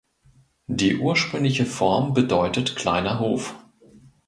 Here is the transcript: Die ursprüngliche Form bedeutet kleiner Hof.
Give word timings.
Die 0.65 0.97
ursprüngliche 0.97 1.67
Form 1.67 2.15
bedeutet 2.15 2.75
kleiner 2.75 3.19
Hof. 3.19 3.53